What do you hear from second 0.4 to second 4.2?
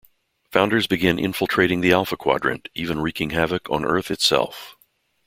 Founders began infiltrating the Alpha Quadrant, even wreaking havoc on Earth